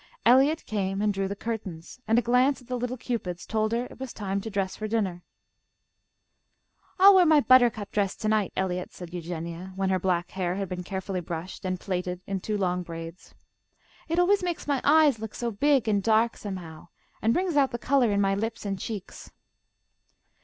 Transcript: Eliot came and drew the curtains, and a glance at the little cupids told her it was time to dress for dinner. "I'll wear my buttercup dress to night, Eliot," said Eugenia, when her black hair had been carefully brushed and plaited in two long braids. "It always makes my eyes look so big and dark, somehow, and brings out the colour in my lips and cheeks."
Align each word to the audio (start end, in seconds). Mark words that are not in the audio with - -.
Eliot 0.25 0.65
came 0.65 0.99
and 0.99 1.13
drew 1.13 1.27
the 1.27 1.35
curtains, 1.35 1.99
and 2.07 2.17
a 2.17 2.23
glance 2.23 2.59
at 2.59 2.65
the 2.67 2.75
little 2.75 2.97
cupids 2.97 3.45
told 3.45 3.71
her 3.71 3.85
it 3.85 3.99
was 3.99 4.13
time 4.13 4.41
to 4.41 4.49
dress 4.49 4.75
for 4.75 4.87
dinner. 4.87 5.21
"I'll 6.97 7.13
wear 7.13 7.25
my 7.27 7.39
buttercup 7.39 7.91
dress 7.91 8.15
to 8.15 8.27
night, 8.27 8.51
Eliot," 8.57 8.91
said 8.93 9.13
Eugenia, 9.13 9.73
when 9.75 9.91
her 9.91 9.99
black 9.99 10.31
hair 10.31 10.55
had 10.55 10.69
been 10.69 10.81
carefully 10.81 11.19
brushed 11.21 11.65
and 11.65 11.79
plaited 11.79 12.19
in 12.25 12.39
two 12.39 12.57
long 12.57 12.81
braids. 12.81 13.35
"It 14.07 14.17
always 14.17 14.41
makes 14.41 14.65
my 14.65 14.81
eyes 14.83 15.19
look 15.19 15.35
so 15.35 15.51
big 15.51 15.87
and 15.87 16.01
dark, 16.01 16.35
somehow, 16.35 16.87
and 17.21 17.31
brings 17.31 17.55
out 17.55 17.69
the 17.69 17.77
colour 17.77 18.09
in 18.09 18.19
my 18.21 18.33
lips 18.33 18.65
and 18.65 18.79
cheeks." 18.79 19.29